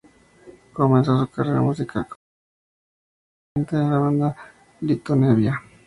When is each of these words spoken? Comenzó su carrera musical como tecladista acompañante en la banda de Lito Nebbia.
Comenzó 0.73 1.19
su 1.19 1.27
carrera 1.29 1.61
musical 1.61 2.07
como 2.07 2.21
tecladista 3.67 3.75
acompañante 3.81 3.85
en 3.85 3.91
la 3.91 3.99
banda 3.99 4.35
de 4.79 4.87
Lito 4.87 5.15
Nebbia. 5.15 5.61